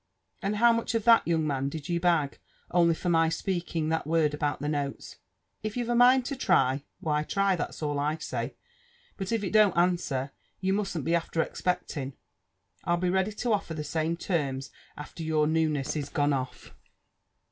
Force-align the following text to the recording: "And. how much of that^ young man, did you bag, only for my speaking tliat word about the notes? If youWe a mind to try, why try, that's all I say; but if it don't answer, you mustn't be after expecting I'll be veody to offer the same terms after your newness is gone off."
"And. 0.41 0.55
how 0.55 0.73
much 0.73 0.95
of 0.95 1.03
that^ 1.05 1.21
young 1.27 1.45
man, 1.45 1.69
did 1.69 1.87
you 1.87 1.99
bag, 1.99 2.39
only 2.71 2.95
for 2.95 3.09
my 3.09 3.29
speaking 3.29 3.89
tliat 3.89 4.07
word 4.07 4.33
about 4.33 4.59
the 4.59 4.67
notes? 4.67 5.17
If 5.61 5.75
youWe 5.75 5.89
a 5.89 5.93
mind 5.93 6.25
to 6.25 6.35
try, 6.35 6.81
why 7.01 7.21
try, 7.21 7.55
that's 7.55 7.83
all 7.83 7.99
I 7.99 8.17
say; 8.17 8.55
but 9.15 9.31
if 9.31 9.43
it 9.43 9.53
don't 9.53 9.77
answer, 9.77 10.31
you 10.59 10.73
mustn't 10.73 11.05
be 11.05 11.13
after 11.13 11.43
expecting 11.43 12.13
I'll 12.83 12.97
be 12.97 13.09
veody 13.09 13.37
to 13.41 13.53
offer 13.53 13.75
the 13.75 13.83
same 13.83 14.17
terms 14.17 14.71
after 14.97 15.21
your 15.21 15.45
newness 15.45 15.95
is 15.95 16.09
gone 16.09 16.33
off." 16.33 16.73